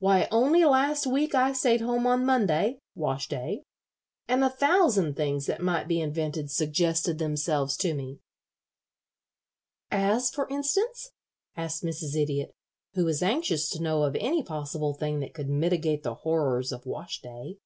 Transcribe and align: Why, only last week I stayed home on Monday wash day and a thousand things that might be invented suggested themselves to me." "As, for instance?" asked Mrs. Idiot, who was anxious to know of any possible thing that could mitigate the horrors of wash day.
Why, 0.00 0.26
only 0.32 0.64
last 0.64 1.06
week 1.06 1.32
I 1.32 1.52
stayed 1.52 1.80
home 1.80 2.08
on 2.08 2.26
Monday 2.26 2.80
wash 2.96 3.28
day 3.28 3.62
and 4.26 4.42
a 4.42 4.50
thousand 4.50 5.14
things 5.14 5.46
that 5.46 5.60
might 5.60 5.86
be 5.86 6.00
invented 6.00 6.50
suggested 6.50 7.18
themselves 7.20 7.76
to 7.76 7.94
me." 7.94 8.18
"As, 9.88 10.28
for 10.28 10.48
instance?" 10.50 11.12
asked 11.56 11.84
Mrs. 11.84 12.16
Idiot, 12.20 12.50
who 12.94 13.04
was 13.04 13.22
anxious 13.22 13.68
to 13.70 13.80
know 13.80 14.02
of 14.02 14.16
any 14.16 14.42
possible 14.42 14.92
thing 14.92 15.20
that 15.20 15.34
could 15.34 15.48
mitigate 15.48 16.02
the 16.02 16.14
horrors 16.16 16.72
of 16.72 16.84
wash 16.84 17.20
day. 17.22 17.56